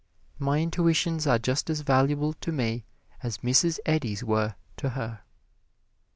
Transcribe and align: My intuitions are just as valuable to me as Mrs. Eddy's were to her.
My 0.39 0.57
intuitions 0.59 1.27
are 1.27 1.37
just 1.37 1.69
as 1.69 1.81
valuable 1.81 2.33
to 2.33 2.51
me 2.51 2.85
as 3.21 3.37
Mrs. 3.45 3.77
Eddy's 3.85 4.23
were 4.23 4.55
to 4.77 4.89
her. 4.89 5.21